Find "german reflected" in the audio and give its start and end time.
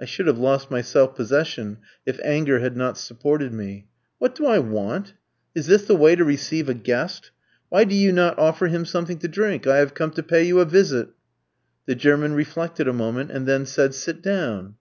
11.94-12.88